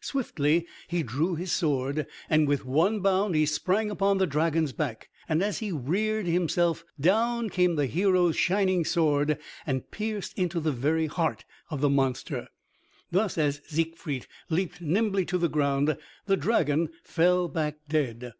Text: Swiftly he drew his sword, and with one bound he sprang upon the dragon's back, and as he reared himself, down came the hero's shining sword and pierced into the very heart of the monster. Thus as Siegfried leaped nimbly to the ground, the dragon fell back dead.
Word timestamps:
Swiftly 0.00 0.66
he 0.88 1.04
drew 1.04 1.36
his 1.36 1.52
sword, 1.52 2.08
and 2.28 2.48
with 2.48 2.64
one 2.64 2.98
bound 2.98 3.36
he 3.36 3.46
sprang 3.46 3.88
upon 3.88 4.18
the 4.18 4.26
dragon's 4.26 4.72
back, 4.72 5.10
and 5.28 5.44
as 5.44 5.58
he 5.58 5.70
reared 5.70 6.26
himself, 6.26 6.84
down 6.98 7.48
came 7.48 7.76
the 7.76 7.86
hero's 7.86 8.34
shining 8.36 8.84
sword 8.84 9.38
and 9.64 9.88
pierced 9.92 10.36
into 10.36 10.58
the 10.58 10.72
very 10.72 11.06
heart 11.06 11.44
of 11.70 11.80
the 11.80 11.88
monster. 11.88 12.48
Thus 13.12 13.38
as 13.38 13.60
Siegfried 13.68 14.26
leaped 14.50 14.80
nimbly 14.80 15.24
to 15.26 15.38
the 15.38 15.48
ground, 15.48 15.96
the 16.24 16.36
dragon 16.36 16.88
fell 17.04 17.46
back 17.46 17.76
dead. 17.88 18.32